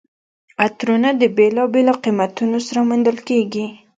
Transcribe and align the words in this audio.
عطرونه 0.65 1.09
د 1.21 1.23
بېلابېلو 1.37 1.93
قیمتونو 2.03 2.57
سره 2.67 2.79
موندل 2.89 3.17
کیږي. 3.27 3.65